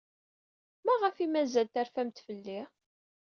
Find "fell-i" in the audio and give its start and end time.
2.25-2.61